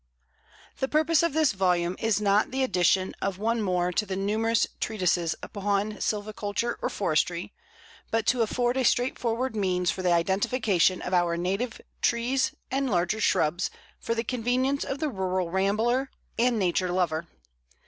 The 0.79 0.87
purpose 0.87 1.21
of 1.21 1.33
this 1.33 1.51
volume 1.51 1.95
is 1.99 2.19
not 2.19 2.49
the 2.49 2.63
addition 2.63 3.13
of 3.21 3.37
one 3.37 3.61
more 3.61 3.91
to 3.91 4.03
the 4.03 4.15
numerous 4.15 4.65
treatises 4.79 5.35
upon 5.43 5.97
sylviculture 6.01 6.77
or 6.81 6.89
forestry, 6.89 7.53
but 8.09 8.25
to 8.25 8.41
afford 8.41 8.77
a 8.77 8.83
straightforward 8.83 9.55
means 9.55 9.91
for 9.91 10.01
the 10.01 10.11
identification 10.11 11.03
of 11.03 11.13
our 11.13 11.37
native 11.37 11.79
trees 12.01 12.51
and 12.71 12.89
larger 12.89 13.21
shrubs 13.21 13.69
for 13.99 14.15
the 14.15 14.23
convenience 14.23 14.83
of 14.83 14.97
the 14.97 15.09
rural 15.09 15.51
rambler 15.51 16.09
and 16.35 16.57
Nature 16.57 16.89
lover. 16.91 17.27